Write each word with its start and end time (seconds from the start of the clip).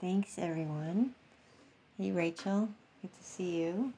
Thanks, 0.00 0.38
everyone. 0.38 1.14
Hey, 1.98 2.12
Rachel. 2.12 2.68
Good 3.02 3.12
to 3.12 3.24
see 3.24 3.56
you. 3.62 3.92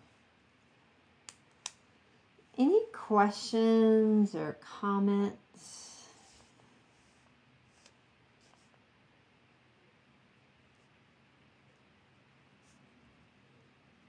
Any 2.57 2.81
questions 2.91 4.35
or 4.35 4.57
comments? 4.63 6.07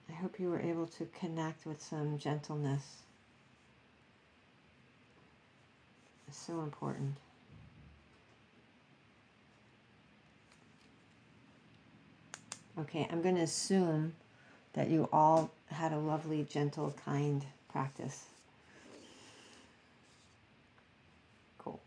I 0.09 0.13
hope 0.13 0.39
you 0.39 0.49
were 0.49 0.61
able 0.61 0.87
to 0.87 1.05
connect 1.19 1.65
with 1.65 1.81
some 1.81 2.17
gentleness. 2.17 2.99
It's 6.29 6.37
so 6.37 6.61
important. 6.61 7.15
Okay, 12.79 13.07
I'm 13.11 13.21
going 13.21 13.35
to 13.35 13.41
assume 13.41 14.13
that 14.73 14.89
you 14.89 15.09
all 15.11 15.51
had 15.67 15.91
a 15.91 15.97
lovely, 15.97 16.45
gentle, 16.49 16.95
kind 17.05 17.45
practice. 17.69 18.23
Cool. 21.57 21.81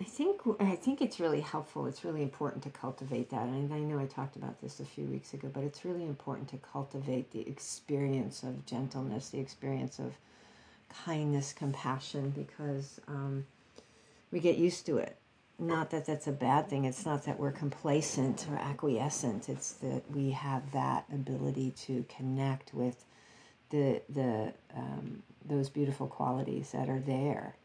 I 0.00 0.04
think 0.04 0.40
I 0.58 0.74
think 0.74 1.00
it's 1.00 1.20
really 1.20 1.40
helpful. 1.40 1.86
It's 1.86 2.04
really 2.04 2.22
important 2.22 2.64
to 2.64 2.70
cultivate 2.70 3.30
that. 3.30 3.46
And 3.46 3.72
I 3.72 3.78
know 3.78 4.00
I 4.00 4.06
talked 4.06 4.34
about 4.34 4.60
this 4.60 4.80
a 4.80 4.84
few 4.84 5.04
weeks 5.04 5.32
ago, 5.32 5.48
but 5.52 5.62
it's 5.62 5.84
really 5.84 6.04
important 6.04 6.48
to 6.48 6.56
cultivate 6.56 7.30
the 7.30 7.48
experience 7.48 8.42
of 8.42 8.66
gentleness, 8.66 9.28
the 9.28 9.38
experience 9.38 10.00
of 10.00 10.14
kindness, 11.04 11.52
compassion, 11.52 12.30
because 12.30 13.00
um, 13.06 13.46
we 14.32 14.40
get 14.40 14.58
used 14.58 14.84
to 14.86 14.98
it 14.98 15.16
not 15.62 15.90
that 15.90 16.06
that's 16.06 16.26
a 16.26 16.32
bad 16.32 16.68
thing. 16.68 16.84
It's 16.84 17.06
not 17.06 17.24
that 17.24 17.38
we're 17.38 17.52
complacent 17.52 18.46
or 18.50 18.56
acquiescent. 18.56 19.48
It's 19.48 19.72
that 19.74 20.02
we 20.10 20.30
have 20.32 20.72
that 20.72 21.04
ability 21.12 21.72
to 21.86 22.04
connect 22.08 22.74
with 22.74 23.04
the 23.70 24.02
the 24.08 24.52
um, 24.76 25.22
those 25.44 25.68
beautiful 25.68 26.06
qualities 26.06 26.72
that 26.72 26.88
are 26.88 27.00
there 27.00 27.56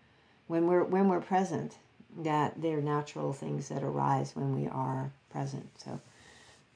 when 0.48 0.68
we're 0.68 0.84
when 0.84 1.09
we're 1.09 1.22
present. 1.22 1.78
That 2.20 2.62
they're 2.62 2.81
natural 2.81 3.34
things 3.34 3.70
that 3.70 3.84
arise 3.84 4.36
when 4.36 4.59
we 4.59 4.68
are 4.68 5.12
present. 5.30 5.70
So 5.78 6.00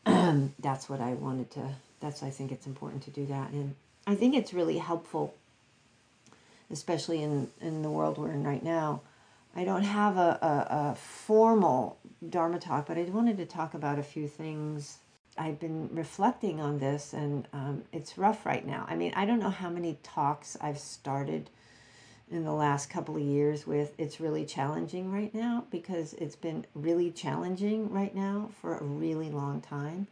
that's 0.59 0.89
what 0.89 0.99
I 0.99 1.13
wanted 1.13 1.51
to. 1.51 1.75
That's 1.99 2.23
I 2.23 2.29
think 2.29 2.51
it's 2.51 2.67
important 2.67 3.03
to 3.03 3.11
do 3.11 3.25
that, 3.27 3.51
and 3.51 3.75
I 4.05 4.15
think 4.15 4.35
it's 4.35 4.53
really 4.53 4.79
helpful, 4.79 5.35
especially 6.69 7.21
in 7.21 7.49
in 7.61 7.83
the 7.83 7.89
world 7.89 8.17
we're 8.17 8.31
in 8.31 8.43
right 8.43 8.63
now 8.63 9.01
I 9.55 9.63
don't 9.63 9.83
have 9.83 10.17
a, 10.17 10.39
a, 10.41 10.91
a, 10.91 10.95
formal 10.95 11.97
Dharma 12.27 12.59
talk, 12.59 12.87
but 12.87 12.97
I 12.97 13.03
wanted 13.03 13.37
to 13.37 13.45
talk 13.45 13.73
about 13.73 13.99
a 13.99 14.03
few 14.03 14.27
things. 14.27 14.99
I've 15.37 15.59
been 15.59 15.89
reflecting 15.91 16.61
on 16.61 16.79
this, 16.79 17.13
and 17.13 17.47
um, 17.51 17.83
it's 17.91 18.17
rough 18.17 18.45
right 18.45 18.65
now. 18.65 18.85
I 18.87 18.95
mean, 18.95 19.13
I 19.15 19.25
don't 19.25 19.39
know 19.39 19.49
how 19.49 19.69
many 19.69 19.97
talks 20.03 20.55
I've 20.61 20.79
started 20.79 21.49
in 22.29 22.45
the 22.45 22.53
last 22.53 22.89
couple 22.89 23.17
of 23.17 23.21
years 23.21 23.67
with. 23.67 23.93
It's 23.97 24.21
really 24.21 24.45
challenging 24.45 25.11
right 25.11 25.33
now 25.33 25.65
because 25.69 26.13
it's 26.13 26.35
been 26.37 26.65
really 26.73 27.11
challenging 27.11 27.91
right 27.91 28.15
now 28.15 28.51
for 28.61 28.77
a 28.77 28.83
really 28.83 29.29
long 29.29 29.59
time. 29.59 30.07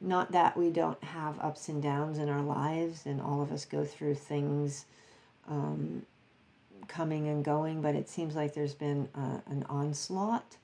Not 0.00 0.32
that 0.32 0.56
we 0.56 0.70
don't 0.70 1.02
have 1.02 1.40
ups 1.40 1.68
and 1.68 1.82
downs 1.82 2.18
in 2.18 2.28
our 2.28 2.42
lives, 2.42 3.06
and 3.06 3.20
all 3.20 3.42
of 3.42 3.50
us 3.50 3.64
go 3.64 3.84
through 3.84 4.16
things 4.16 4.84
um, 5.48 6.04
coming 6.88 7.28
and 7.28 7.44
going, 7.44 7.82
but 7.82 7.94
it 7.94 8.08
seems 8.08 8.34
like 8.34 8.54
there's 8.54 8.74
been 8.74 9.08
uh, 9.14 9.40
an 9.46 9.64
onslaught. 9.68 10.56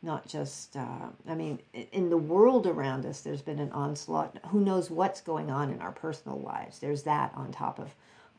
Not 0.00 0.28
just, 0.28 0.76
uh, 0.76 1.08
I 1.28 1.34
mean, 1.34 1.58
in 1.92 2.08
the 2.08 2.16
world 2.16 2.68
around 2.68 3.04
us, 3.04 3.20
there's 3.20 3.42
been 3.42 3.58
an 3.58 3.72
onslaught. 3.72 4.38
Who 4.48 4.60
knows 4.60 4.90
what's 4.90 5.20
going 5.20 5.50
on 5.50 5.70
in 5.70 5.80
our 5.80 5.90
personal 5.90 6.38
lives? 6.38 6.78
There's 6.78 7.02
that 7.02 7.32
on 7.34 7.50
top 7.50 7.80
of, 7.80 7.90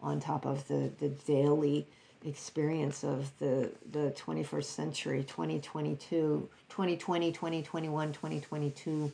on 0.01 0.21
top 0.21 0.45
of 0.45 0.65
the 0.69 0.89
the 0.99 1.09
daily 1.09 1.85
experience 2.25 3.03
of 3.03 3.31
the 3.39 3.71
the 3.91 4.11
21st 4.11 4.63
century 4.65 5.23
2022 5.23 6.49
2020 6.67 7.31
2021 7.31 8.11
2022 8.11 9.11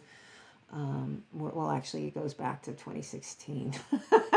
um, 0.73 1.23
well 1.31 1.69
actually 1.69 2.07
it 2.07 2.15
goes 2.15 2.33
back 2.33 2.63
to 2.63 2.71
2016 2.71 3.75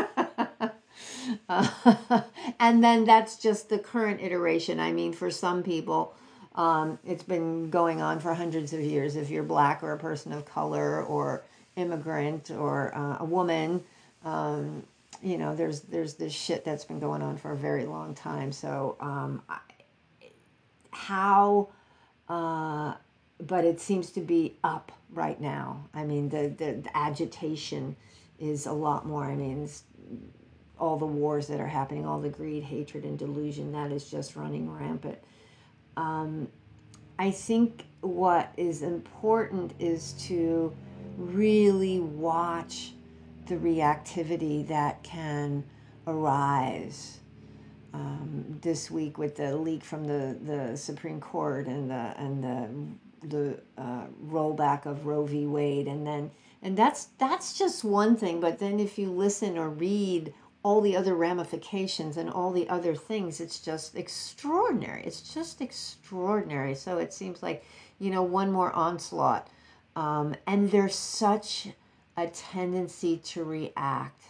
And 2.60 2.82
then 2.82 3.04
that's 3.04 3.36
just 3.36 3.68
the 3.68 3.78
current 3.78 4.20
iteration. 4.20 4.80
I 4.80 4.92
mean, 4.92 5.12
for 5.12 5.30
some 5.30 5.62
people, 5.62 6.14
um, 6.54 6.98
it's 7.06 7.22
been 7.22 7.70
going 7.70 8.00
on 8.02 8.18
for 8.18 8.34
hundreds 8.34 8.72
of 8.72 8.80
years. 8.80 9.14
If 9.14 9.30
you're 9.30 9.44
black 9.44 9.82
or 9.82 9.92
a 9.92 9.98
person 9.98 10.32
of 10.32 10.44
color 10.44 11.04
or 11.04 11.44
immigrant 11.76 12.50
or 12.50 12.92
uh, 12.96 13.18
a 13.20 13.24
woman, 13.24 13.84
um, 14.24 14.82
you 15.22 15.38
know, 15.38 15.54
there's 15.54 15.82
there's 15.82 16.14
this 16.14 16.32
shit 16.32 16.64
that's 16.64 16.84
been 16.84 16.98
going 16.98 17.22
on 17.22 17.36
for 17.36 17.52
a 17.52 17.56
very 17.56 17.86
long 17.86 18.14
time. 18.14 18.50
So 18.50 18.96
um, 19.00 19.42
I, 19.48 19.58
how, 20.90 21.68
uh, 22.28 22.94
but 23.40 23.64
it 23.64 23.80
seems 23.80 24.10
to 24.12 24.20
be 24.20 24.56
up 24.64 24.90
right 25.10 25.40
now. 25.40 25.84
I 25.94 26.04
mean, 26.04 26.28
the 26.28 26.48
the, 26.48 26.72
the 26.82 26.96
agitation 26.96 27.94
is 28.40 28.66
a 28.66 28.72
lot 28.72 29.06
more. 29.06 29.24
I 29.24 29.36
mean, 29.36 29.68
all 30.78 30.96
the 30.96 31.06
wars 31.06 31.46
that 31.48 31.60
are 31.60 31.66
happening, 31.66 32.06
all 32.06 32.20
the 32.20 32.28
greed, 32.28 32.62
hatred, 32.62 33.04
and 33.04 33.18
delusion 33.18 33.72
that 33.72 33.92
is 33.92 34.10
just 34.10 34.36
running 34.36 34.72
rampant. 34.72 35.18
Um, 35.96 36.48
I 37.18 37.30
think 37.30 37.84
what 38.00 38.52
is 38.56 38.82
important 38.82 39.74
is 39.78 40.12
to 40.28 40.72
really 41.16 41.98
watch 41.98 42.92
the 43.46 43.56
reactivity 43.56 44.66
that 44.68 45.02
can 45.02 45.64
arise. 46.06 47.18
Um, 47.94 48.58
this 48.60 48.90
week 48.90 49.16
with 49.16 49.36
the 49.36 49.56
leak 49.56 49.82
from 49.82 50.04
the, 50.04 50.36
the 50.44 50.76
Supreme 50.76 51.20
Court 51.20 51.66
and 51.66 51.90
the 51.90 52.14
and 52.18 52.44
the 52.44 52.68
the 53.26 53.60
uh, 53.76 54.04
rollback 54.26 54.86
of 54.86 55.06
Roe 55.06 55.24
v. 55.24 55.46
Wade, 55.46 55.88
and 55.88 56.06
then 56.06 56.30
and 56.62 56.76
that's 56.76 57.06
that's 57.18 57.58
just 57.58 57.84
one 57.84 58.16
thing. 58.16 58.40
But 58.40 58.58
then 58.58 58.78
if 58.78 58.98
you 58.98 59.10
listen 59.10 59.56
or 59.58 59.68
read 59.68 60.34
all 60.62 60.80
the 60.80 60.96
other 60.96 61.14
ramifications 61.14 62.16
and 62.16 62.28
all 62.28 62.52
the 62.52 62.68
other 62.68 62.94
things 62.94 63.40
it's 63.40 63.60
just 63.60 63.96
extraordinary. 63.96 65.02
It's 65.04 65.34
just 65.34 65.60
extraordinary. 65.60 66.74
So 66.74 66.98
it 66.98 67.12
seems 67.12 67.42
like 67.42 67.64
you 67.98 68.10
know 68.10 68.22
one 68.22 68.52
more 68.52 68.72
onslaught. 68.72 69.48
Um, 69.96 70.34
and 70.46 70.70
there's 70.70 70.94
such 70.94 71.68
a 72.16 72.28
tendency 72.28 73.18
to 73.18 73.44
react. 73.44 74.22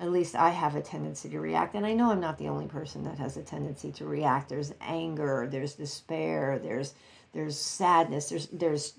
At 0.00 0.10
least 0.10 0.34
i 0.34 0.50
have 0.50 0.76
a 0.76 0.82
tendency 0.82 1.28
to 1.30 1.40
react 1.40 1.74
and 1.74 1.86
i 1.86 1.92
know 1.94 2.10
i'm 2.10 2.20
not 2.20 2.36
the 2.36 2.48
only 2.48 2.66
person 2.66 3.04
that 3.04 3.18
has 3.18 3.36
a 3.36 3.42
tendency 3.42 3.92
to 3.92 4.04
react. 4.04 4.48
There's 4.48 4.74
anger 4.80 5.48
there's 5.50 5.74
despair 5.74 6.58
there's 6.58 6.94
there's 7.32 7.58
sadness 7.58 8.28
there's 8.28 8.48
there's 8.48 8.94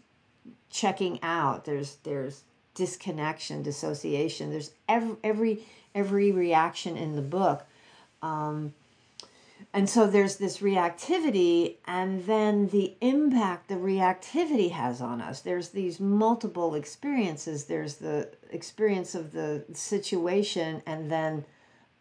checking 0.69 1.21
out 1.21 1.65
there's 1.65 1.97
there's 2.03 2.43
disconnection 2.75 3.63
dissociation. 3.63 4.51
There's 4.51 4.71
every 4.87 5.15
every 5.23 5.59
every 5.95 6.31
reaction 6.31 6.97
in 6.97 7.15
the 7.15 7.21
book. 7.21 7.65
Um, 8.21 8.73
and 9.73 9.89
so 9.89 10.07
there's 10.07 10.37
this 10.37 10.59
reactivity, 10.59 11.75
and 11.85 12.25
then 12.25 12.67
the 12.69 12.95
impact 13.01 13.67
the 13.67 13.75
reactivity 13.75 14.71
has 14.71 15.01
on 15.01 15.21
us. 15.21 15.41
There's 15.41 15.69
these 15.69 15.99
multiple 15.99 16.75
experiences. 16.75 17.65
There's 17.65 17.95
the 17.95 18.29
experience 18.51 19.15
of 19.15 19.31
the 19.33 19.65
situation, 19.73 20.81
and 20.85 21.11
then 21.11 21.45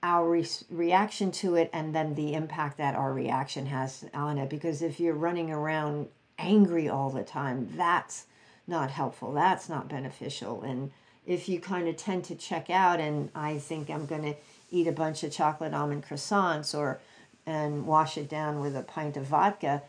our 0.05 0.29
re- 0.29 0.47
reaction 0.71 1.33
to 1.33 1.57
it, 1.57 1.71
and 1.73 1.95
then 1.95 2.15
the 2.15 2.35
impact 2.35 2.79
that 2.79 2.95
our 2.95 3.13
reaction 3.13 3.67
has 3.67 4.05
on 4.15 4.39
it. 4.39 4.51
Because 4.51 4.83
if 4.83 5.01
you're 5.01 5.15
running 5.15 5.51
around 5.51 6.09
angry 6.39 6.89
all 6.89 7.11
the 7.11 7.25
time, 7.25 7.73
that's 7.77 8.27
not 8.67 8.91
helpful. 8.91 9.33
That's 9.33 9.69
not 9.69 9.89
beneficial. 9.89 10.63
And 10.63 10.93
if 11.27 11.49
you 11.49 11.61
kind 11.61 11.89
of 11.89 11.97
tend 11.97 12.25
to 12.25 12.35
check 12.35 12.71
out 12.71 13.01
and 13.01 13.31
I 13.35 13.59
think 13.59 13.91
I'm 13.91 14.07
going 14.07 14.23
to 14.23 14.35
eat 14.71 14.87
a 14.87 14.93
bunch 14.93 15.23
of 15.23 15.33
chocolate 15.33 15.75
almond 15.75 16.07
croissants 16.07 16.77
or 16.77 17.01
and 17.47 17.87
wash 17.87 18.17
it 18.17 18.29
down 18.29 18.61
with 18.61 18.75
a 18.75 18.83
pint 18.83 19.17
of 19.17 19.25
vodka, 19.25 19.83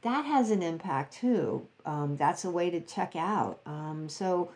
that 0.00 0.24
has 0.24 0.50
an 0.50 0.62
impact 0.62 1.14
too. 1.14 1.66
Um, 1.84 2.16
that's 2.16 2.44
a 2.44 2.50
way 2.50 2.70
to 2.70 2.80
check 2.80 3.14
out. 3.14 3.60
Um, 3.66 4.08
so 4.08 4.50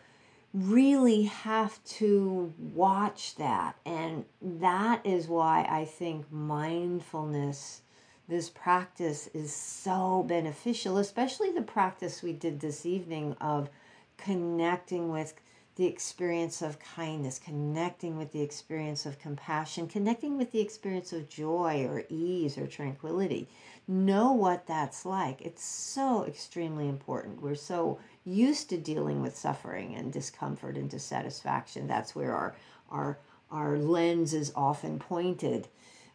really 0.53 1.23
have 1.23 1.83
to 1.83 2.53
watch 2.73 3.35
that 3.35 3.75
and 3.85 4.25
that 4.41 5.05
is 5.05 5.27
why 5.27 5.67
I 5.69 5.85
think 5.85 6.31
mindfulness 6.31 7.81
this 8.27 8.49
practice 8.49 9.27
is 9.33 9.55
so 9.55 10.25
beneficial, 10.27 10.97
especially 10.97 11.51
the 11.51 11.61
practice 11.61 12.21
we 12.21 12.33
did 12.33 12.59
this 12.59 12.85
evening 12.85 13.35
of 13.39 13.69
connecting 14.17 15.09
with 15.09 15.33
the 15.77 15.85
experience 15.85 16.63
of 16.63 16.79
kindness, 16.79 17.37
connecting 17.37 18.17
with 18.17 18.31
the 18.31 18.41
experience 18.41 19.05
of 19.05 19.19
compassion, 19.19 19.87
connecting 19.87 20.35
with 20.35 20.51
the 20.51 20.59
experience 20.59 21.13
of 21.13 21.29
joy 21.29 21.85
or 21.85 22.03
ease 22.09 22.57
or 22.57 22.65
tranquility. 22.65 23.47
Know 23.87 24.33
what 24.33 24.65
that's 24.65 25.05
like. 25.05 25.39
It's 25.41 25.63
so 25.63 26.25
extremely 26.25 26.89
important. 26.89 27.43
We're 27.43 27.53
so 27.53 27.99
used 28.25 28.69
to 28.69 28.77
dealing 28.77 29.21
with 29.21 29.37
suffering 29.37 29.93
and 29.93 30.11
discomfort 30.11 30.77
and 30.77 30.89
dissatisfaction. 30.89 31.87
That's 31.87 32.15
where 32.15 32.33
our 32.33 32.55
our 32.89 33.19
our 33.51 33.77
lens 33.77 34.33
is 34.33 34.51
often 34.55 34.97
pointed. 34.97 35.67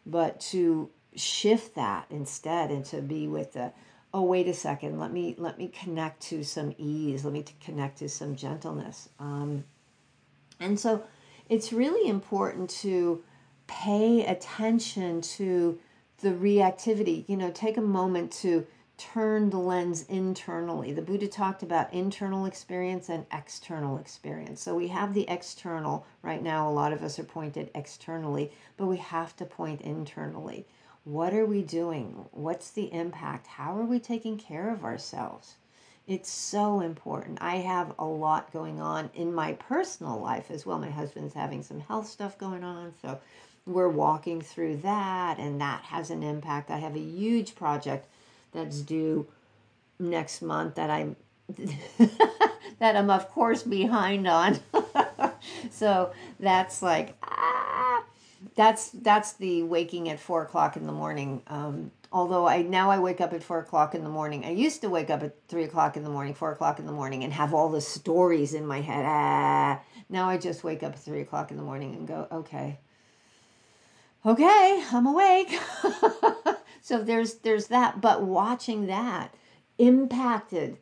But 0.05 0.41
to 0.51 0.89
shift 1.15 1.75
that 1.75 2.05
instead 2.09 2.69
and 2.69 2.83
to 2.85 3.01
be 3.01 3.29
with 3.29 3.53
the 3.53 3.71
oh 4.13 4.23
wait 4.23 4.47
a 4.47 4.53
second. 4.53 4.99
Let 4.99 5.11
me 5.11 5.35
let 5.37 5.57
me 5.57 5.67
connect 5.69 6.21
to 6.23 6.43
some 6.43 6.73
ease. 6.77 7.25
Let 7.25 7.33
me 7.33 7.43
connect 7.63 7.97
to 7.99 8.09
some 8.09 8.35
gentleness. 8.35 9.09
Um, 9.19 9.63
and 10.59 10.79
so 10.79 11.03
it's 11.49 11.73
really 11.73 12.09
important 12.09 12.69
to 12.69 13.23
pay 13.67 14.25
attention 14.25 15.21
to 15.21 15.79
the 16.21 16.29
reactivity. 16.29 17.25
You 17.27 17.37
know 17.37 17.51
take 17.51 17.77
a 17.77 17.81
moment 17.81 18.31
to 18.33 18.67
turn 18.95 19.49
the 19.49 19.57
lens 19.57 20.03
internally. 20.03 20.93
The 20.93 21.01
buddha 21.01 21.27
talked 21.27 21.63
about 21.63 21.91
internal 21.91 22.45
experience 22.45 23.09
and 23.09 23.25
external 23.33 23.97
experience. 23.97 24.61
So 24.61 24.75
we 24.75 24.87
have 24.89 25.15
the 25.15 25.27
external. 25.27 26.05
Right 26.21 26.43
now 26.43 26.69
a 26.69 26.71
lot 26.71 26.93
of 26.93 27.01
us 27.01 27.17
are 27.17 27.23
pointed 27.23 27.71
externally 27.73 28.51
but 28.77 28.85
we 28.85 28.97
have 28.97 29.35
to 29.37 29.45
point 29.45 29.81
internally 29.81 30.67
what 31.03 31.33
are 31.33 31.45
we 31.45 31.61
doing? 31.61 32.25
What's 32.31 32.69
the 32.69 32.91
impact? 32.93 33.47
How 33.47 33.77
are 33.77 33.85
we 33.85 33.99
taking 33.99 34.37
care 34.37 34.71
of 34.71 34.85
ourselves? 34.85 35.55
It's 36.07 36.29
so 36.29 36.81
important. 36.81 37.39
I 37.41 37.57
have 37.57 37.93
a 37.97 38.05
lot 38.05 38.51
going 38.51 38.81
on 38.81 39.09
in 39.13 39.33
my 39.33 39.53
personal 39.53 40.19
life 40.19 40.51
as 40.51 40.65
well. 40.65 40.79
My 40.79 40.89
husband's 40.89 41.33
having 41.33 41.63
some 41.63 41.79
health 41.79 42.07
stuff 42.07 42.37
going 42.37 42.63
on, 42.63 42.93
so 43.01 43.19
we're 43.65 43.89
walking 43.89 44.41
through 44.41 44.77
that, 44.77 45.39
and 45.39 45.61
that 45.61 45.83
has 45.83 46.09
an 46.09 46.23
impact. 46.23 46.69
I 46.69 46.77
have 46.77 46.95
a 46.95 46.99
huge 46.99 47.55
project 47.55 48.07
that's 48.51 48.81
due 48.81 49.27
next 49.99 50.41
month 50.41 50.75
that 50.75 50.89
I'm 50.89 51.15
that 52.79 52.95
I'm 52.95 53.09
of 53.09 53.29
course 53.29 53.63
behind 53.63 54.27
on. 54.27 54.59
so 55.71 56.11
that's 56.39 56.81
like 56.81 57.15
ah, 57.23 57.62
that's 58.55 58.89
that's 58.89 59.33
the 59.33 59.63
waking 59.63 60.09
at 60.09 60.19
four 60.19 60.43
o'clock 60.43 60.77
in 60.77 60.85
the 60.85 60.91
morning. 60.91 61.41
Um, 61.47 61.91
although 62.11 62.47
I 62.47 62.61
now 62.61 62.91
I 62.91 62.99
wake 62.99 63.21
up 63.21 63.33
at 63.33 63.43
four 63.43 63.59
o'clock 63.59 63.95
in 63.95 64.03
the 64.03 64.09
morning. 64.09 64.45
I 64.45 64.51
used 64.51 64.81
to 64.81 64.89
wake 64.89 65.09
up 65.09 65.23
at 65.23 65.35
three 65.47 65.63
o'clock 65.63 65.97
in 65.97 66.03
the 66.03 66.09
morning, 66.09 66.33
four 66.33 66.51
o'clock 66.51 66.79
in 66.79 66.85
the 66.85 66.91
morning, 66.91 67.23
and 67.23 67.33
have 67.33 67.53
all 67.53 67.69
the 67.69 67.81
stories 67.81 68.53
in 68.53 68.65
my 68.65 68.81
head. 68.81 69.05
Ah, 69.05 69.81
now 70.09 70.29
I 70.29 70.37
just 70.37 70.63
wake 70.63 70.83
up 70.83 70.93
at 70.93 70.99
three 70.99 71.21
o'clock 71.21 71.51
in 71.51 71.57
the 71.57 71.63
morning 71.63 71.95
and 71.95 72.07
go, 72.07 72.27
okay, 72.31 72.79
okay, 74.25 74.83
I'm 74.91 75.07
awake. 75.07 75.59
so 76.81 77.03
there's 77.03 77.35
there's 77.35 77.67
that, 77.67 78.01
but 78.01 78.23
watching 78.23 78.87
that 78.87 79.33
impacted 79.77 80.77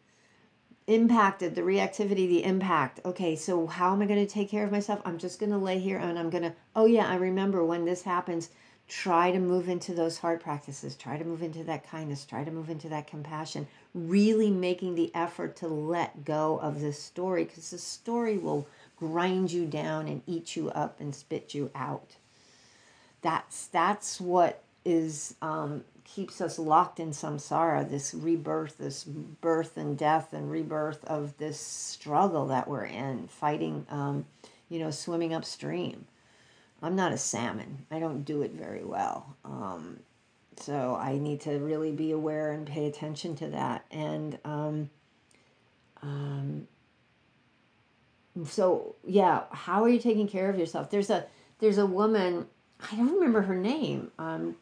impacted 0.88 1.56
the 1.56 1.62
reactivity 1.62 2.28
the 2.28 2.44
impact. 2.44 3.00
Okay 3.06 3.36
so 3.36 3.68
how 3.68 3.94
am 3.94 4.02
i 4.02 4.06
going 4.06 4.26
to 4.26 4.32
take 4.32 4.50
care 4.50 4.66
of 4.66 4.72
myself? 4.72 5.02
I'm 5.06 5.18
just 5.18 5.40
going 5.40 5.52
to 5.52 5.58
lay 5.58 5.80
here 5.80 5.98
and 5.98 6.18
i'm 6.18 6.30
going 6.30 6.44
to 6.44 6.54
oh 6.76 6.86
yeah 6.86 7.08
i 7.08 7.16
remember 7.16 7.64
when 7.64 7.86
this 7.86 8.04
happens. 8.04 8.50
Try 8.88 9.32
to 9.32 9.40
move 9.40 9.70
into 9.70 9.94
those 9.94 10.18
heart 10.18 10.42
practices. 10.42 10.98
Try 10.98 11.18
to 11.18 11.24
move 11.24 11.42
into 11.42 11.64
that 11.64 11.90
kindness. 11.90 12.26
Try 12.26 12.44
to 12.44 12.52
move 12.52 12.70
into 12.70 12.90
that 12.90 13.08
compassion. 13.08 13.66
Really 13.94 14.52
making 14.52 14.96
the 14.96 15.16
effort 15.16 15.56
to 15.58 15.70
let 15.70 16.26
go 16.26 16.60
of 16.60 16.82
this 16.82 17.02
story 17.02 17.46
because 17.46 17.72
the 17.72 17.78
story 17.78 18.38
will 18.38 18.68
grind 18.98 19.50
you 19.50 19.66
down 19.66 20.10
and 20.10 20.22
eat 20.28 20.58
you 20.58 20.70
up 20.72 21.00
and 21.00 21.16
spit 21.16 21.54
you 21.54 21.72
out. 21.74 22.18
That's 23.22 23.68
that's 23.68 24.20
what 24.20 24.62
is 24.84 25.36
um, 25.42 25.84
keeps 26.04 26.42
us 26.42 26.60
locked 26.60 27.00
in 27.00 27.12
samsara, 27.12 27.90
this 27.90 28.14
rebirth, 28.14 28.78
this 28.78 29.04
birth 29.04 29.78
and 29.78 29.98
death 29.98 30.34
and 30.34 30.52
rebirth 30.52 31.04
of 31.06 31.38
this 31.38 31.60
struggle 31.60 32.48
that 32.48 32.68
we're 32.68 32.86
in, 32.86 33.28
fighting, 33.28 33.86
um, 33.90 34.26
you 34.70 34.80
know, 34.80 34.92
swimming 34.92 35.34
upstream. 35.34 36.06
I'm 36.82 36.96
not 36.96 37.12
a 37.12 37.18
salmon. 37.18 37.86
I 37.92 38.00
don't 38.00 38.24
do 38.24 38.42
it 38.42 38.52
very 38.52 38.84
well. 38.84 39.36
Um, 39.46 40.00
so 40.58 40.96
I 41.00 41.18
need 41.18 41.42
to 41.42 41.60
really 41.60 41.92
be 41.92 42.12
aware 42.12 42.52
and 42.52 42.66
pay 42.68 42.88
attention 42.88 43.36
to 43.38 43.48
that. 43.50 43.86
And 43.92 44.38
um, 44.44 44.90
um, 46.02 46.68
so, 48.46 48.96
yeah, 49.06 49.44
how 49.52 49.84
are 49.84 49.90
you 49.90 50.00
taking 50.00 50.28
care 50.28 50.50
of 50.50 50.58
yourself? 50.58 50.90
There's 50.90 51.10
a 51.10 51.26
there's 51.60 51.78
a 51.78 51.86
woman. 51.86 52.48
I 52.92 52.96
don't 52.96 53.14
remember 53.14 53.44
her 53.44 53.56
name. 53.56 54.12
Um, 54.18 54.56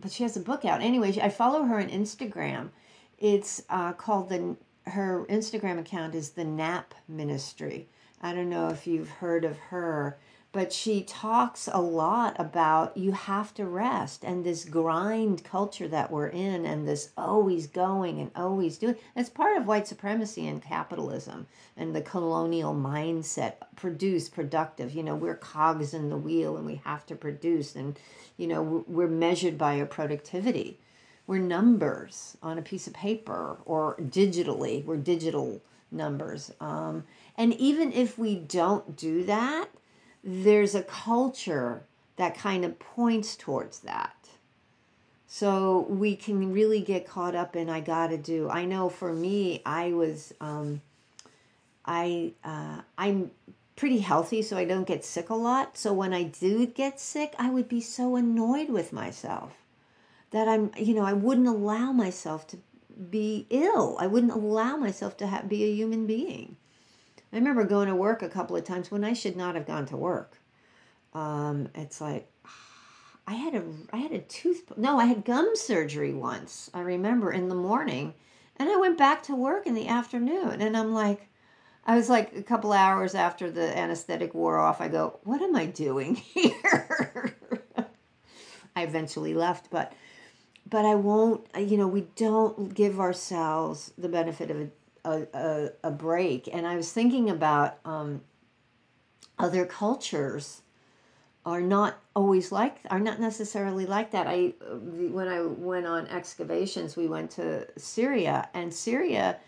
but 0.00 0.12
she 0.12 0.22
has 0.22 0.36
a 0.36 0.40
book 0.40 0.64
out. 0.64 0.80
Anyway, 0.80 1.18
I 1.20 1.28
follow 1.28 1.64
her 1.64 1.78
on 1.78 1.88
Instagram. 1.88 2.70
It's 3.18 3.62
uh, 3.68 3.92
called 3.92 4.28
the 4.28 4.56
her 4.90 5.26
Instagram 5.28 5.78
account 5.78 6.14
is 6.14 6.30
the 6.30 6.44
Nap 6.44 6.94
Ministry. 7.08 7.88
I 8.22 8.32
don't 8.32 8.48
know 8.48 8.68
if 8.68 8.86
you've 8.86 9.10
heard 9.10 9.44
of 9.44 9.58
her, 9.58 10.18
but 10.58 10.72
she 10.72 11.04
talks 11.04 11.68
a 11.72 11.80
lot 11.80 12.34
about 12.36 12.96
you 12.96 13.12
have 13.12 13.54
to 13.54 13.64
rest 13.64 14.24
and 14.24 14.42
this 14.42 14.64
grind 14.64 15.44
culture 15.44 15.86
that 15.86 16.10
we're 16.10 16.26
in 16.26 16.66
and 16.66 16.88
this 16.88 17.10
always 17.16 17.68
going 17.68 18.18
and 18.18 18.32
always 18.34 18.76
doing. 18.76 18.96
It's 19.14 19.30
part 19.30 19.56
of 19.56 19.68
white 19.68 19.86
supremacy 19.86 20.48
and 20.48 20.60
capitalism 20.60 21.46
and 21.76 21.94
the 21.94 22.00
colonial 22.00 22.74
mindset 22.74 23.52
produce 23.76 24.28
productive 24.28 24.92
you 24.92 25.04
know 25.04 25.14
we're 25.14 25.36
cogs 25.36 25.94
in 25.94 26.10
the 26.10 26.16
wheel 26.16 26.56
and 26.56 26.66
we 26.66 26.80
have 26.84 27.06
to 27.06 27.14
produce 27.14 27.76
and 27.76 27.96
you 28.36 28.48
know 28.48 28.84
we're 28.88 29.06
measured 29.06 29.56
by 29.56 29.78
our 29.78 29.86
productivity 29.86 30.76
we're 31.28 31.38
numbers 31.38 32.36
on 32.42 32.58
a 32.58 32.62
piece 32.62 32.88
of 32.88 32.94
paper 32.94 33.58
or 33.64 33.94
digitally 34.00 34.84
we're 34.84 34.96
digital 34.96 35.60
numbers 35.92 36.50
um, 36.60 37.04
and 37.36 37.54
even 37.54 37.92
if 37.92 38.18
we 38.18 38.34
don't 38.34 38.96
do 38.96 39.22
that 39.22 39.68
there's 40.30 40.74
a 40.74 40.82
culture 40.82 41.84
that 42.16 42.36
kind 42.36 42.64
of 42.64 42.78
points 42.78 43.34
towards 43.36 43.80
that 43.80 44.14
so 45.26 45.86
we 45.88 46.14
can 46.16 46.52
really 46.52 46.80
get 46.80 47.06
caught 47.06 47.34
up 47.34 47.56
in 47.56 47.70
i 47.70 47.80
gotta 47.80 48.18
do 48.18 48.48
i 48.50 48.64
know 48.64 48.88
for 48.88 49.12
me 49.12 49.62
i 49.64 49.92
was 49.92 50.32
um, 50.40 50.80
I 51.88 52.34
uh, 52.44 52.82
I'm 52.98 53.30
pretty 53.74 54.00
healthy, 54.00 54.42
so 54.42 54.58
I 54.58 54.66
don't 54.66 54.86
get 54.86 55.04
sick 55.04 55.30
a 55.30 55.34
lot. 55.34 55.78
So 55.78 55.92
when 55.92 56.12
I 56.12 56.24
do 56.24 56.66
get 56.66 57.00
sick, 57.00 57.34
I 57.38 57.48
would 57.48 57.68
be 57.68 57.80
so 57.80 58.14
annoyed 58.14 58.68
with 58.68 58.92
myself 58.92 59.52
that 60.30 60.46
I'm, 60.46 60.70
you 60.76 60.94
know, 60.94 61.04
I 61.04 61.14
wouldn't 61.14 61.48
allow 61.48 61.92
myself 61.92 62.46
to 62.48 62.58
be 63.10 63.46
ill. 63.48 63.96
I 63.98 64.06
wouldn't 64.06 64.32
allow 64.32 64.76
myself 64.76 65.16
to 65.18 65.44
be 65.48 65.64
a 65.64 65.74
human 65.74 66.06
being. 66.06 66.56
I 67.32 67.36
remember 67.36 67.64
going 67.64 67.88
to 67.88 67.94
work 67.94 68.22
a 68.22 68.28
couple 68.28 68.56
of 68.56 68.64
times 68.64 68.90
when 68.90 69.04
I 69.04 69.12
should 69.12 69.36
not 69.36 69.54
have 69.54 69.66
gone 69.66 69.86
to 69.86 69.96
work. 69.96 70.38
Um, 71.14 71.68
it's 71.74 72.00
like 72.00 72.30
I 73.26 73.34
had 73.34 73.54
a 73.54 73.62
I 73.92 73.98
had 73.98 74.12
a 74.12 74.20
tooth 74.20 74.72
no 74.76 74.98
I 74.98 75.06
had 75.06 75.24
gum 75.24 75.50
surgery 75.54 76.14
once. 76.14 76.70
I 76.72 76.80
remember 76.80 77.32
in 77.32 77.48
the 77.48 77.54
morning, 77.54 78.14
and 78.56 78.68
I 78.68 78.76
went 78.76 78.98
back 78.98 79.22
to 79.24 79.34
work 79.34 79.66
in 79.66 79.74
the 79.74 79.88
afternoon, 79.88 80.60
and 80.62 80.76
I'm 80.76 80.94
like, 80.94 81.28
I 81.84 81.96
was 81.96 82.08
like 82.08 82.34
a 82.36 82.42
couple 82.42 82.72
hours 82.72 83.14
after 83.14 83.50
the 83.50 83.76
anesthetic 83.76 84.34
wore 84.34 84.58
off, 84.58 84.80
I 84.80 84.88
go, 84.88 85.20
What 85.24 85.42
am 85.42 85.56
I 85.56 85.66
doing 85.66 86.14
here? 86.34 87.34
I 88.76 88.82
eventually 88.82 89.34
left, 89.34 89.70
but 89.70 89.92
but 90.68 90.84
I 90.84 90.94
won't, 90.94 91.46
you 91.56 91.78
know, 91.78 91.88
we 91.88 92.02
don't 92.14 92.74
give 92.74 93.00
ourselves 93.00 93.92
the 93.96 94.08
benefit 94.08 94.50
of 94.50 94.70
a, 95.08 95.26
a, 95.34 95.68
a 95.84 95.90
break. 95.90 96.48
And 96.52 96.66
I 96.66 96.76
was 96.76 96.92
thinking 96.92 97.30
about 97.30 97.78
um, 97.84 98.22
other 99.38 99.64
cultures 99.66 100.62
are 101.46 101.60
not 101.60 101.98
always 102.14 102.52
like 102.52 102.78
are 102.90 102.98
not 103.00 103.20
necessarily 103.20 103.86
like 103.86 104.10
that 104.10 104.26
i 104.26 104.52
when 105.12 105.28
i 105.28 105.40
went 105.40 105.86
on 105.86 106.06
excavations 106.08 106.96
we 106.96 107.06
went 107.06 107.30
to 107.30 107.66
syria 107.78 108.48
and 108.52 108.74
syria 108.74 109.38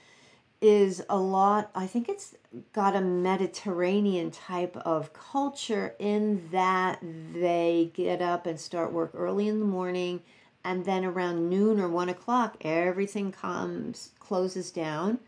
is 0.61 1.03
a 1.09 1.17
lot, 1.17 1.71
I 1.75 1.87
think 1.87 2.09
it's 2.09 2.35
got 2.73 2.95
a 2.95 3.01
Mediterranean 3.01 4.31
type 4.31 4.77
of 4.77 5.13
culture 5.13 5.95
in 5.99 6.49
that 6.53 6.99
they 7.03 7.91
get 7.95 8.21
up 8.21 8.47
and 8.47 8.61
start 8.61 8.93
work 8.93 9.13
early 9.15 9.49
in 9.49 9.59
the 9.59 9.65
morning 9.65 10.23
and 10.63 10.85
then 10.85 11.05
around 11.05 11.49
noon 11.49 11.81
or 11.81 11.89
one 11.89 12.11
o'clock 12.11 12.57
everything 12.61 13.33
comes 13.33 14.11
closes 14.21 14.71
down 14.71 15.19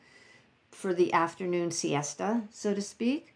for 0.73 0.93
the 0.93 1.12
afternoon 1.12 1.71
siesta 1.71 2.43
so 2.50 2.75
to 2.75 2.83
speak 2.83 3.33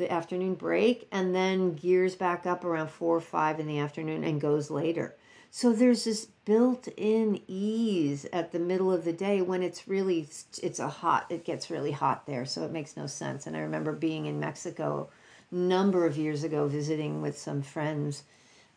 the 0.00 0.12
afternoon 0.12 0.54
break 0.54 1.06
and 1.12 1.32
then 1.34 1.74
gears 1.74 2.16
back 2.16 2.46
up 2.46 2.64
around 2.64 2.88
four 2.88 3.16
or 3.16 3.20
five 3.20 3.60
in 3.60 3.66
the 3.66 3.78
afternoon 3.78 4.24
and 4.24 4.40
goes 4.40 4.70
later. 4.70 5.14
So 5.52 5.72
there's 5.72 6.04
this 6.04 6.26
built-in 6.44 7.42
ease 7.46 8.26
at 8.32 8.50
the 8.50 8.58
middle 8.58 8.92
of 8.92 9.04
the 9.04 9.12
day 9.12 9.42
when 9.42 9.62
it's 9.62 9.86
really 9.86 10.28
it's 10.62 10.78
a 10.78 10.88
hot 10.88 11.26
it 11.28 11.44
gets 11.44 11.70
really 11.70 11.92
hot 11.92 12.26
there 12.26 12.46
so 12.46 12.64
it 12.64 12.72
makes 12.72 12.96
no 12.96 13.06
sense. 13.06 13.46
And 13.46 13.56
i 13.56 13.60
remember 13.60 13.92
being 13.92 14.26
in 14.26 14.40
mexico 14.40 15.10
a 15.52 15.54
number 15.54 16.06
of 16.06 16.16
years 16.16 16.44
ago 16.44 16.66
visiting 16.66 17.20
with 17.20 17.38
some 17.38 17.62
friends 17.62 18.22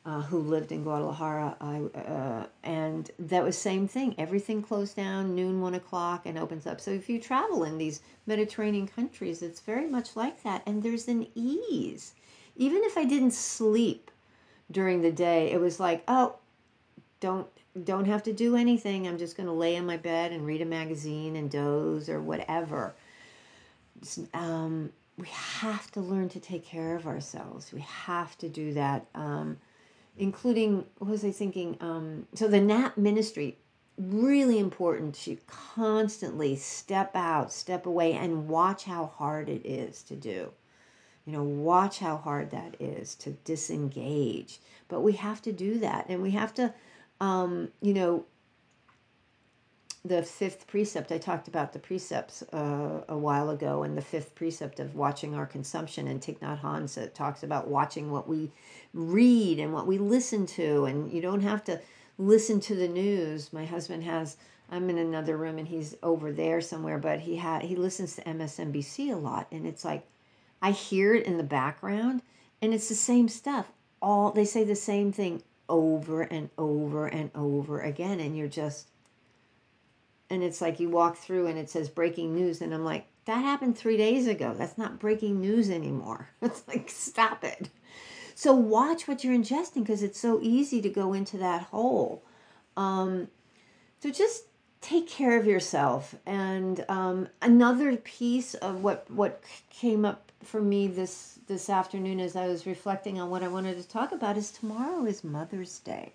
uh, 0.05 0.21
who 0.21 0.39
lived 0.39 0.71
in 0.71 0.83
guadalajara 0.83 1.55
I, 1.61 1.81
uh, 1.97 2.45
and 2.63 3.09
that 3.19 3.43
was 3.43 3.57
same 3.57 3.87
thing 3.87 4.15
everything 4.17 4.61
closed 4.61 4.95
down 4.95 5.35
noon 5.35 5.61
one 5.61 5.75
o'clock 5.75 6.25
and 6.25 6.37
opens 6.37 6.67
up 6.67 6.81
so 6.81 6.91
if 6.91 7.09
you 7.09 7.19
travel 7.19 7.63
in 7.63 7.77
these 7.77 8.01
mediterranean 8.25 8.87
countries 8.87 9.41
it's 9.41 9.61
very 9.61 9.87
much 9.87 10.15
like 10.15 10.43
that 10.43 10.63
and 10.65 10.83
there's 10.83 11.07
an 11.07 11.27
ease 11.35 12.13
even 12.55 12.83
if 12.83 12.97
i 12.97 13.05
didn't 13.05 13.33
sleep 13.33 14.11
during 14.71 15.01
the 15.01 15.11
day 15.11 15.51
it 15.51 15.59
was 15.59 15.79
like 15.79 16.03
oh 16.07 16.35
don't 17.19 17.47
don't 17.81 18.05
have 18.05 18.23
to 18.23 18.33
do 18.33 18.55
anything. 18.55 19.07
I'm 19.07 19.17
just 19.17 19.35
going 19.35 19.47
to 19.47 19.53
lay 19.53 19.75
in 19.75 19.85
my 19.85 19.97
bed 19.97 20.31
and 20.31 20.45
read 20.45 20.61
a 20.61 20.65
magazine 20.65 21.35
and 21.35 21.49
doze 21.49 22.07
or 22.07 22.21
whatever. 22.21 22.93
Um, 24.33 24.91
we 25.17 25.27
have 25.27 25.89
to 25.91 25.99
learn 25.99 26.29
to 26.29 26.39
take 26.39 26.65
care 26.65 26.95
of 26.95 27.07
ourselves. 27.07 27.71
We 27.71 27.81
have 27.81 28.37
to 28.39 28.49
do 28.49 28.73
that, 28.73 29.05
um, 29.15 29.57
including 30.17 30.85
what 30.97 31.11
was 31.11 31.25
I 31.25 31.31
thinking? 31.31 31.77
Um, 31.79 32.27
so 32.33 32.47
the 32.47 32.61
NAP 32.61 32.97
ministry 32.97 33.57
really 33.97 34.59
important 34.59 35.15
to 35.15 35.37
constantly 35.47 36.55
step 36.55 37.15
out, 37.15 37.51
step 37.51 37.85
away, 37.85 38.13
and 38.13 38.47
watch 38.47 38.85
how 38.85 39.05
hard 39.05 39.49
it 39.49 39.65
is 39.65 40.01
to 40.03 40.15
do. 40.15 40.51
You 41.25 41.33
know, 41.33 41.43
watch 41.43 41.99
how 41.99 42.17
hard 42.17 42.51
that 42.51 42.75
is 42.79 43.15
to 43.15 43.31
disengage. 43.45 44.59
But 44.87 45.01
we 45.01 45.13
have 45.13 45.41
to 45.43 45.51
do 45.51 45.79
that, 45.79 46.07
and 46.09 46.21
we 46.21 46.31
have 46.31 46.53
to 46.55 46.73
um, 47.23 47.69
you 47.81 47.93
know, 47.93 48.25
the 50.05 50.21
fifth 50.21 50.67
precept, 50.67 51.13
I 51.13 51.17
talked 51.17 51.47
about 51.47 51.71
the 51.71 51.79
precepts 51.79 52.43
uh, 52.51 53.03
a 53.07 53.17
while 53.17 53.49
ago, 53.49 53.83
and 53.83 53.97
the 53.97 54.01
fifth 54.01 54.35
precept 54.35 54.81
of 54.81 54.95
watching 54.95 55.33
our 55.33 55.45
consumption. 55.45 56.07
And 56.07 56.21
Thich 56.21 56.39
Nhat 56.39 56.61
Hanh 56.61 57.13
talks 57.13 57.43
about 57.43 57.69
watching 57.69 58.11
what 58.11 58.27
we 58.27 58.51
read 58.93 59.59
and 59.59 59.71
what 59.71 59.87
we 59.87 59.97
listen 59.97 60.45
to. 60.47 60.85
And 60.85 61.11
you 61.11 61.21
don't 61.21 61.41
have 61.41 61.63
to 61.65 61.79
listen 62.17 62.59
to 62.61 62.75
the 62.75 62.87
news. 62.89 63.53
My 63.53 63.65
husband 63.65 64.03
has, 64.03 64.35
I'm 64.69 64.89
in 64.89 64.97
another 64.97 65.37
room 65.37 65.57
and 65.57 65.67
he's 65.67 65.95
over 66.03 66.33
there 66.33 66.59
somewhere, 66.59 66.97
but 66.97 67.21
he 67.21 67.37
had 67.37 67.63
he 67.63 67.77
listens 67.77 68.17
to 68.17 68.23
MSNBC 68.23 69.13
a 69.13 69.15
lot. 69.15 69.47
And 69.51 69.65
it's 69.65 69.85
like, 69.85 70.05
I 70.61 70.71
hear 70.71 71.15
it 71.15 71.25
in 71.25 71.37
the 71.37 71.43
background 71.43 72.21
and 72.61 72.73
it's 72.73 72.89
the 72.89 72.95
same 72.95 73.29
stuff. 73.29 73.71
All 74.01 74.31
they 74.31 74.45
say 74.45 74.65
the 74.65 74.75
same 74.75 75.13
thing 75.13 75.43
over 75.69 76.23
and 76.23 76.49
over 76.57 77.07
and 77.07 77.31
over 77.33 77.79
again 77.79 78.19
and 78.19 78.37
you're 78.37 78.49
just 78.49 78.87
and 80.29 80.43
it's 80.43 80.61
like 80.61 80.79
you 80.79 80.89
walk 80.89 81.17
through 81.17 81.47
and 81.47 81.57
it 81.57 81.69
says 81.69 81.89
breaking 81.89 82.33
news 82.33 82.61
and 82.61 82.73
i'm 82.73 82.85
like 82.85 83.07
that 83.25 83.39
happened 83.41 83.77
three 83.77 83.97
days 83.97 84.27
ago. 84.27 84.53
That's 84.57 84.77
not 84.77 84.99
breaking 84.99 85.39
news 85.39 85.69
anymore. 85.69 86.29
It's 86.41 86.67
like 86.67 86.89
stop 86.89 87.43
it. 87.43 87.69
So 88.35 88.53
watch 88.53 89.07
what 89.07 89.23
you're 89.23 89.37
ingesting 89.37 89.83
because 89.83 90.03
it's 90.03 90.19
so 90.19 90.39
easy 90.41 90.81
to 90.81 90.89
go 90.89 91.13
into 91.13 91.37
that 91.37 91.63
hole. 91.63 92.23
Um, 92.75 93.29
so 94.01 94.11
just 94.11 94.45
take 94.81 95.07
care 95.07 95.39
of 95.39 95.45
yourself. 95.45 96.15
And 96.25 96.83
um, 96.89 97.29
another 97.41 97.95
piece 97.95 98.55
of 98.55 98.83
what 98.83 99.09
what 99.09 99.41
came 99.69 100.03
up 100.03 100.31
for 100.43 100.61
me 100.61 100.87
this 100.87 101.39
this 101.47 101.69
afternoon 101.69 102.19
as 102.19 102.35
I 102.35 102.47
was 102.47 102.65
reflecting 102.65 103.19
on 103.19 103.29
what 103.29 103.43
I 103.43 103.47
wanted 103.47 103.77
to 103.77 103.87
talk 103.87 104.11
about 104.11 104.37
is 104.37 104.51
tomorrow 104.51 105.05
is 105.05 105.23
Mother's 105.23 105.79
Day. 105.79 106.13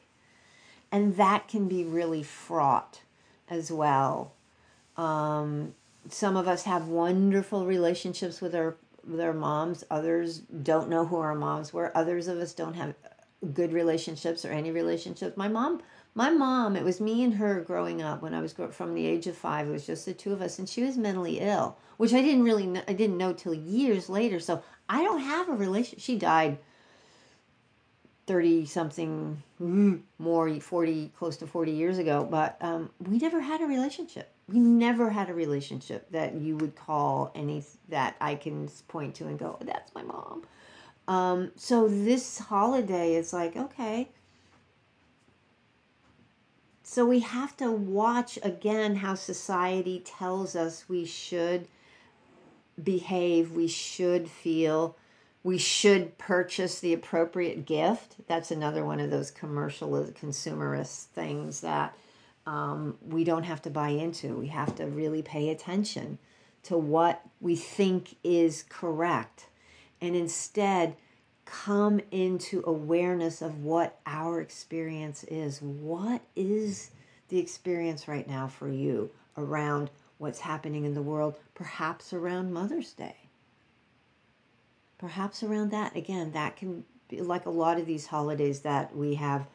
And 0.90 1.16
that 1.16 1.48
can 1.48 1.68
be 1.68 1.84
really 1.84 2.22
fraught 2.22 3.00
as 3.50 3.70
well. 3.70 4.32
Um, 4.96 5.74
some 6.08 6.36
of 6.36 6.48
us 6.48 6.64
have 6.64 6.88
wonderful 6.88 7.66
relationships 7.66 8.40
with 8.40 8.54
our 8.54 8.76
with 9.06 9.20
our 9.20 9.32
moms. 9.32 9.84
Others 9.90 10.40
don't 10.62 10.90
know 10.90 11.06
who 11.06 11.16
our 11.16 11.34
moms 11.34 11.72
were. 11.72 11.96
Others 11.96 12.28
of 12.28 12.38
us 12.38 12.52
don't 12.52 12.74
have 12.74 12.94
good 13.54 13.72
relationships 13.72 14.44
or 14.44 14.50
any 14.50 14.70
relationships. 14.70 15.36
My 15.36 15.48
mom 15.48 15.80
my 16.18 16.30
mom, 16.30 16.74
it 16.74 16.82
was 16.82 17.00
me 17.00 17.22
and 17.22 17.34
her 17.34 17.60
growing 17.60 18.02
up 18.02 18.22
when 18.22 18.34
I 18.34 18.40
was 18.40 18.52
from 18.72 18.94
the 18.94 19.06
age 19.06 19.28
of 19.28 19.36
five. 19.36 19.68
It 19.68 19.70
was 19.70 19.86
just 19.86 20.04
the 20.04 20.12
two 20.12 20.32
of 20.32 20.42
us, 20.42 20.58
and 20.58 20.68
she 20.68 20.82
was 20.82 20.96
mentally 20.96 21.38
ill, 21.38 21.76
which 21.96 22.12
I 22.12 22.22
didn't 22.22 22.42
really 22.42 22.66
know, 22.66 22.82
I 22.88 22.92
didn't 22.92 23.18
know 23.18 23.32
till 23.32 23.54
years 23.54 24.08
later. 24.08 24.40
So 24.40 24.62
I 24.88 25.04
don't 25.04 25.20
have 25.20 25.48
a 25.48 25.52
relation. 25.52 26.00
She 26.00 26.18
died 26.18 26.58
thirty 28.28 28.64
something 28.66 29.42
more, 30.18 30.60
forty 30.60 31.10
close 31.18 31.36
to 31.38 31.46
forty 31.46 31.72
years 31.72 31.98
ago, 31.98 32.26
but 32.30 32.56
um, 32.60 32.90
we 33.00 33.18
never 33.18 33.40
had 33.40 33.60
a 33.60 33.66
relationship. 33.66 34.30
We 34.48 34.60
never 34.60 35.10
had 35.10 35.28
a 35.28 35.34
relationship 35.34 36.10
that 36.12 36.34
you 36.34 36.56
would 36.58 36.76
call 36.76 37.32
any 37.34 37.64
that 37.88 38.14
I 38.20 38.36
can 38.36 38.68
point 38.86 39.16
to 39.16 39.26
and 39.26 39.38
go, 39.38 39.58
oh, 39.60 39.64
"That's 39.64 39.92
my 39.94 40.02
mom." 40.02 40.44
Um, 41.08 41.52
so 41.56 41.88
this 41.88 42.38
holiday 42.38 43.14
is 43.14 43.32
like 43.32 43.56
okay 43.56 44.08
so 46.90 47.04
we 47.04 47.20
have 47.20 47.54
to 47.58 47.70
watch 47.70 48.38
again 48.42 48.96
how 48.96 49.14
society 49.14 50.00
tells 50.00 50.56
us 50.56 50.88
we 50.88 51.04
should 51.04 51.68
behave, 52.82 53.52
we 53.52 53.68
should 53.68 54.30
feel, 54.30 54.96
we 55.48 55.56
should 55.56 56.18
purchase 56.18 56.78
the 56.78 56.92
appropriate 56.92 57.64
gift. 57.64 58.16
That's 58.26 58.50
another 58.50 58.84
one 58.84 59.00
of 59.00 59.10
those 59.10 59.30
commercial 59.30 59.88
consumerist 59.88 61.04
things 61.04 61.62
that 61.62 61.96
um, 62.44 62.98
we 63.00 63.24
don't 63.24 63.44
have 63.44 63.62
to 63.62 63.70
buy 63.70 63.88
into. 63.88 64.36
We 64.36 64.48
have 64.48 64.76
to 64.76 64.84
really 64.84 65.22
pay 65.22 65.48
attention 65.48 66.18
to 66.64 66.76
what 66.76 67.22
we 67.40 67.56
think 67.56 68.16
is 68.22 68.66
correct 68.68 69.46
and 70.02 70.14
instead 70.14 70.96
come 71.46 72.02
into 72.10 72.62
awareness 72.66 73.40
of 73.40 73.64
what 73.64 74.00
our 74.04 74.42
experience 74.42 75.24
is. 75.24 75.62
What 75.62 76.20
is 76.36 76.90
the 77.30 77.38
experience 77.38 78.06
right 78.06 78.28
now 78.28 78.48
for 78.48 78.68
you 78.68 79.08
around 79.38 79.88
what's 80.18 80.40
happening 80.40 80.84
in 80.84 80.92
the 80.92 81.00
world, 81.00 81.38
perhaps 81.54 82.12
around 82.12 82.52
Mother's 82.52 82.92
Day? 82.92 83.27
Perhaps 84.98 85.42
around 85.42 85.70
that. 85.70 85.96
Again, 85.96 86.32
that 86.32 86.56
can 86.56 86.84
be 87.08 87.20
like 87.20 87.46
a 87.46 87.50
lot 87.50 87.78
of 87.78 87.86
these 87.86 88.06
holidays 88.06 88.60
that 88.60 88.94
we 88.94 89.14
have 89.14 89.46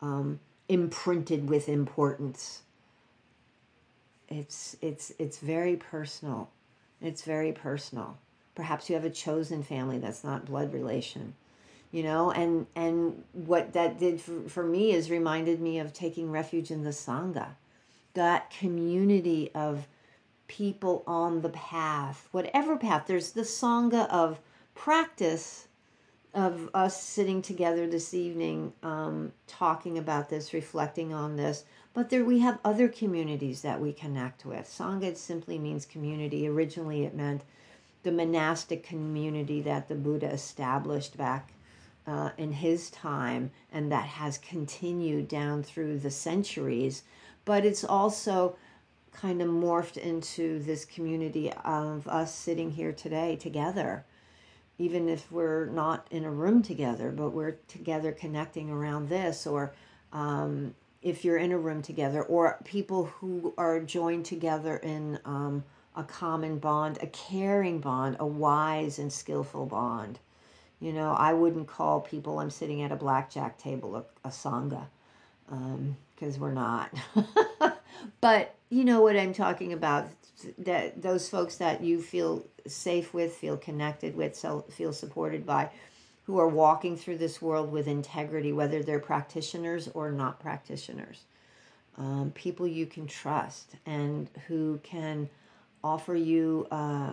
um, 0.00 0.40
imprinted 0.68 1.48
with 1.48 1.68
importance. 1.68 2.62
It's 4.28 4.76
it's 4.80 5.12
it's 5.18 5.38
very 5.38 5.76
personal. 5.76 6.50
It's 7.00 7.22
very 7.22 7.52
personal. 7.52 8.16
Perhaps 8.54 8.88
you 8.88 8.94
have 8.94 9.04
a 9.04 9.10
chosen 9.10 9.62
family 9.62 9.98
that's 9.98 10.24
not 10.24 10.46
blood 10.46 10.72
relation 10.72 11.34
you 11.92 12.02
know 12.02 12.32
and 12.32 12.66
and 12.74 13.22
what 13.32 13.74
that 13.74 13.98
did 13.98 14.20
for, 14.20 14.48
for 14.48 14.64
me 14.64 14.92
is 14.92 15.10
reminded 15.10 15.60
me 15.60 15.78
of 15.78 15.92
taking 15.92 16.32
refuge 16.32 16.70
in 16.70 16.82
the 16.82 16.90
sangha 16.90 17.48
that 18.14 18.50
community 18.50 19.50
of 19.54 19.86
people 20.48 21.04
on 21.06 21.42
the 21.42 21.50
path 21.50 22.26
whatever 22.32 22.76
path 22.76 23.04
there's 23.06 23.32
the 23.32 23.42
sangha 23.42 24.08
of 24.08 24.40
practice 24.74 25.68
of 26.34 26.70
us 26.72 27.02
sitting 27.02 27.42
together 27.42 27.86
this 27.86 28.14
evening 28.14 28.72
um, 28.82 29.32
talking 29.46 29.98
about 29.98 30.30
this 30.30 30.54
reflecting 30.54 31.12
on 31.12 31.36
this 31.36 31.64
but 31.94 32.08
there 32.08 32.24
we 32.24 32.38
have 32.38 32.58
other 32.64 32.88
communities 32.88 33.60
that 33.62 33.80
we 33.80 33.92
connect 33.92 34.46
with 34.46 34.66
sangha 34.66 35.14
simply 35.16 35.58
means 35.58 35.84
community 35.84 36.48
originally 36.48 37.04
it 37.04 37.14
meant 37.14 37.42
the 38.02 38.12
monastic 38.12 38.82
community 38.82 39.60
that 39.60 39.88
the 39.88 39.94
buddha 39.94 40.30
established 40.30 41.16
back 41.16 41.52
uh, 42.06 42.30
in 42.36 42.52
his 42.52 42.90
time, 42.90 43.50
and 43.72 43.90
that 43.92 44.06
has 44.06 44.38
continued 44.38 45.28
down 45.28 45.62
through 45.62 45.98
the 45.98 46.10
centuries. 46.10 47.02
But 47.44 47.64
it's 47.64 47.84
also 47.84 48.56
kind 49.12 49.42
of 49.42 49.48
morphed 49.48 49.96
into 49.96 50.58
this 50.60 50.84
community 50.84 51.52
of 51.64 52.08
us 52.08 52.34
sitting 52.34 52.70
here 52.70 52.92
today 52.92 53.36
together, 53.36 54.04
even 54.78 55.08
if 55.08 55.30
we're 55.30 55.66
not 55.66 56.06
in 56.10 56.24
a 56.24 56.30
room 56.30 56.62
together, 56.62 57.10
but 57.10 57.30
we're 57.30 57.56
together 57.68 58.12
connecting 58.12 58.70
around 58.70 59.08
this, 59.08 59.46
or 59.46 59.72
um, 60.12 60.74
if 61.02 61.24
you're 61.24 61.36
in 61.36 61.52
a 61.52 61.58
room 61.58 61.82
together, 61.82 62.22
or 62.22 62.58
people 62.64 63.06
who 63.06 63.54
are 63.58 63.80
joined 63.80 64.24
together 64.24 64.76
in 64.78 65.18
um, 65.24 65.64
a 65.94 66.02
common 66.02 66.58
bond, 66.58 66.98
a 67.02 67.06
caring 67.08 67.80
bond, 67.80 68.16
a 68.18 68.26
wise 68.26 68.98
and 68.98 69.12
skillful 69.12 69.66
bond. 69.66 70.18
You 70.80 70.92
know, 70.92 71.12
I 71.12 71.32
wouldn't 71.32 71.68
call 71.68 72.00
people 72.00 72.40
I'm 72.40 72.50
sitting 72.50 72.82
at 72.82 72.90
a 72.90 72.96
blackjack 72.96 73.58
table 73.58 73.94
a, 73.96 74.04
a 74.24 74.30
sangha 74.30 74.86
because 75.46 76.36
um, 76.36 76.40
we're 76.40 76.52
not. 76.52 76.92
but 78.20 78.54
you 78.70 78.84
know 78.84 79.02
what 79.02 79.16
I'm 79.16 79.34
talking 79.34 79.72
about. 79.72 80.08
That 80.58 81.02
those 81.02 81.28
folks 81.28 81.56
that 81.56 81.82
you 81.82 82.00
feel 82.02 82.44
safe 82.66 83.12
with, 83.14 83.32
feel 83.34 83.56
connected 83.56 84.16
with, 84.16 84.36
feel 84.70 84.92
supported 84.92 85.44
by. 85.46 85.70
who 86.24 86.38
are 86.38 86.48
walking 86.48 86.96
through 86.96 87.18
this 87.18 87.42
world 87.42 87.72
with 87.72 87.88
integrity, 87.88 88.52
whether 88.52 88.82
they're 88.82 89.00
practitioners 89.00 89.88
or 89.92 90.12
not 90.12 90.38
practitioners. 90.38 91.24
Um, 91.98 92.32
people 92.34 92.66
you 92.66 92.86
can 92.86 93.06
trust 93.06 93.72
and 93.86 94.30
who 94.46 94.78
can 94.82 95.28
offer 95.82 96.14
you 96.14 96.66
uh, 96.70 97.12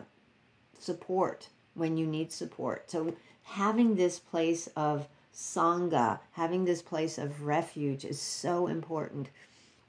support 0.78 1.50
when 1.74 1.98
you 1.98 2.06
need 2.08 2.32
support. 2.32 2.90
So, 2.92 3.16
having 3.44 3.96
this 3.96 4.20
place 4.20 4.68
of 4.76 5.08
Sangha, 5.34 6.20
having 6.34 6.66
this 6.66 6.82
place 6.82 7.18
of 7.18 7.44
refuge 7.46 8.06
is 8.06 8.22
so 8.22 8.68
important. 8.68 9.30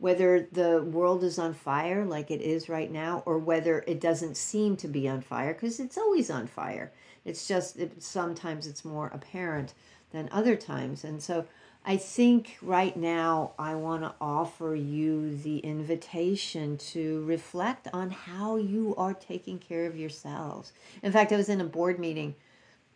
Whether 0.01 0.49
the 0.51 0.83
world 0.83 1.23
is 1.23 1.39
on 1.39 1.55
fire 1.55 2.05
like 2.05 2.31
it 2.31 2.41
is 2.41 2.69
right 2.69 2.91
now, 2.91 3.23
or 3.27 3.39
whether 3.39 3.85
it 3.87 4.01
doesn't 4.01 4.37
seem 4.37 4.77
to 4.79 4.89
be 4.89 5.09
on 5.09 5.21
fire, 5.21 5.53
because 5.53 5.79
it's 5.79 5.99
always 5.99 6.31
on 6.31 6.47
fire. 6.49 6.91
It's 7.25 7.47
just 7.47 7.79
it, 7.79 8.03
sometimes 8.03 8.67
it's 8.67 8.85
more 8.85 9.11
apparent 9.15 9.75
than 10.11 10.29
other 10.33 10.57
times. 10.57 11.05
And 11.05 11.23
so 11.23 11.47
I 11.85 11.97
think 11.97 12.57
right 12.61 12.97
now 12.97 13.53
I 13.59 13.75
want 13.75 14.03
to 14.03 14.15
offer 14.21 14.75
you 14.75 15.37
the 15.37 15.59
invitation 15.59 16.77
to 16.79 17.23
reflect 17.25 17.89
on 17.93 18.11
how 18.11 18.57
you 18.57 18.95
are 18.97 19.15
taking 19.15 19.59
care 19.59 19.87
of 19.87 19.97
yourselves. 19.97 20.73
In 21.03 21.13
fact, 21.13 21.33
I 21.33 21.37
was 21.37 21.49
in 21.49 21.61
a 21.61 21.65
board 21.65 21.99
meeting 21.99 22.35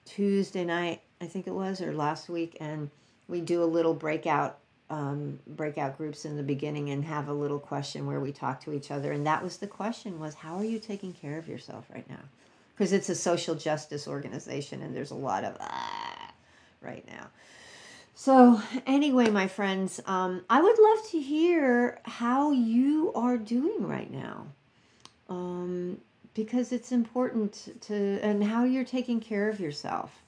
Tuesday 0.04 0.64
night, 0.64 1.00
I 1.20 1.26
think 1.26 1.46
it 1.46 1.54
was, 1.54 1.80
or 1.80 1.94
last 1.94 2.28
week, 2.28 2.56
and 2.60 2.90
we 3.28 3.40
do 3.40 3.62
a 3.62 3.64
little 3.64 3.94
breakout 3.94 4.58
um, 4.90 5.38
breakout 5.46 5.96
groups 5.96 6.24
in 6.24 6.36
the 6.36 6.42
beginning 6.42 6.90
and 6.90 7.04
have 7.04 7.28
a 7.28 7.32
little 7.32 7.58
question 7.58 8.06
where 8.06 8.20
we 8.20 8.32
talk 8.32 8.60
to 8.62 8.72
each 8.72 8.90
other. 8.90 9.12
And 9.12 9.26
that 9.26 9.42
was 9.42 9.58
the 9.58 9.66
question: 9.66 10.20
was 10.20 10.34
how 10.34 10.56
are 10.56 10.64
you 10.64 10.78
taking 10.78 11.12
care 11.12 11.38
of 11.38 11.48
yourself 11.48 11.86
right 11.92 12.08
now? 12.08 12.20
Because 12.74 12.92
it's 12.92 13.08
a 13.08 13.14
social 13.14 13.54
justice 13.54 14.08
organization, 14.08 14.82
and 14.82 14.94
there's 14.94 15.10
a 15.10 15.16
lot 15.16 15.44
of 15.44 15.56
ah 15.60 16.32
right 16.80 17.06
now. 17.06 17.28
So, 18.16 18.60
anyway, 18.86 19.28
my 19.30 19.48
friends, 19.48 20.00
um, 20.06 20.42
I 20.48 20.60
would 20.62 20.78
love 20.78 21.10
to 21.10 21.20
hear 21.20 21.98
how 22.04 22.52
you 22.52 23.12
are 23.14 23.36
doing 23.36 23.88
right 23.88 24.10
now. 24.10 24.46
Um, 25.28 25.98
because 26.34 26.72
it's 26.72 26.92
important 26.92 27.80
to, 27.82 28.18
and 28.20 28.44
how 28.44 28.64
you're 28.64 28.84
taking 28.84 29.20
care 29.20 29.48
of 29.48 29.60
yourself. 29.60 30.22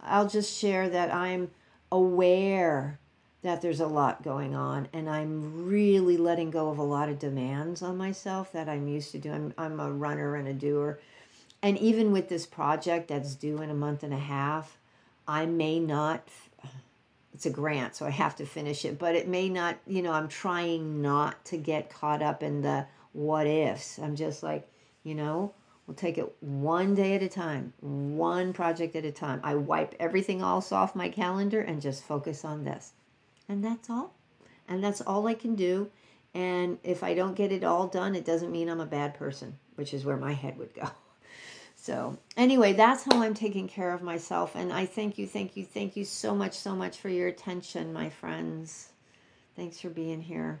I'll 0.00 0.28
just 0.28 0.56
share 0.58 0.88
that 0.90 1.14
I'm 1.14 1.50
aware 1.90 2.98
that 3.44 3.60
there's 3.60 3.80
a 3.80 3.86
lot 3.86 4.22
going 4.22 4.54
on 4.54 4.88
and 4.94 5.08
I'm 5.08 5.66
really 5.66 6.16
letting 6.16 6.50
go 6.50 6.70
of 6.70 6.78
a 6.78 6.82
lot 6.82 7.10
of 7.10 7.18
demands 7.18 7.82
on 7.82 7.98
myself 7.98 8.50
that 8.52 8.70
I'm 8.70 8.88
used 8.88 9.12
to 9.12 9.18
doing. 9.18 9.52
I'm, 9.58 9.72
I'm 9.72 9.80
a 9.80 9.92
runner 9.92 10.34
and 10.34 10.48
a 10.48 10.54
doer. 10.54 10.98
And 11.62 11.76
even 11.78 12.10
with 12.10 12.30
this 12.30 12.46
project 12.46 13.08
that's 13.08 13.34
due 13.34 13.60
in 13.60 13.68
a 13.68 13.74
month 13.74 14.02
and 14.02 14.14
a 14.14 14.18
half, 14.18 14.78
I 15.28 15.44
may 15.44 15.78
not 15.78 16.26
it's 17.34 17.46
a 17.46 17.50
grant, 17.50 17.96
so 17.96 18.06
I 18.06 18.10
have 18.10 18.36
to 18.36 18.46
finish 18.46 18.84
it. 18.84 18.98
But 18.98 19.16
it 19.16 19.28
may 19.28 19.48
not, 19.48 19.76
you 19.86 20.00
know, 20.02 20.12
I'm 20.12 20.28
trying 20.28 21.02
not 21.02 21.44
to 21.46 21.56
get 21.56 21.90
caught 21.90 22.22
up 22.22 22.42
in 22.42 22.62
the 22.62 22.86
what 23.12 23.46
ifs. 23.46 23.98
I'm 23.98 24.14
just 24.14 24.42
like, 24.42 24.70
you 25.02 25.14
know, 25.14 25.52
we'll 25.86 25.96
take 25.96 26.16
it 26.16 26.32
one 26.40 26.94
day 26.94 27.14
at 27.14 27.22
a 27.22 27.28
time, 27.28 27.74
one 27.80 28.52
project 28.52 28.94
at 28.96 29.04
a 29.04 29.12
time. 29.12 29.40
I 29.42 29.56
wipe 29.56 29.94
everything 29.98 30.40
else 30.40 30.70
off 30.72 30.94
my 30.94 31.08
calendar 31.08 31.60
and 31.60 31.82
just 31.82 32.04
focus 32.04 32.44
on 32.44 32.64
this. 32.64 32.92
And 33.48 33.64
that's 33.64 33.90
all. 33.90 34.14
And 34.68 34.82
that's 34.82 35.00
all 35.00 35.26
I 35.26 35.34
can 35.34 35.54
do. 35.54 35.90
And 36.34 36.78
if 36.82 37.02
I 37.02 37.14
don't 37.14 37.36
get 37.36 37.52
it 37.52 37.64
all 37.64 37.86
done, 37.86 38.14
it 38.14 38.24
doesn't 38.24 38.50
mean 38.50 38.68
I'm 38.68 38.80
a 38.80 38.86
bad 38.86 39.14
person, 39.14 39.58
which 39.76 39.94
is 39.94 40.04
where 40.04 40.16
my 40.16 40.32
head 40.32 40.58
would 40.58 40.74
go. 40.74 40.88
So, 41.76 42.16
anyway, 42.38 42.72
that's 42.72 43.04
how 43.04 43.22
I'm 43.22 43.34
taking 43.34 43.68
care 43.68 43.92
of 43.92 44.00
myself. 44.00 44.56
And 44.56 44.72
I 44.72 44.86
thank 44.86 45.18
you, 45.18 45.26
thank 45.26 45.54
you, 45.54 45.66
thank 45.66 45.98
you 45.98 46.06
so 46.06 46.34
much, 46.34 46.54
so 46.54 46.74
much 46.74 46.96
for 46.96 47.10
your 47.10 47.28
attention, 47.28 47.92
my 47.92 48.08
friends. 48.08 48.88
Thanks 49.54 49.80
for 49.80 49.90
being 49.90 50.22
here. 50.22 50.60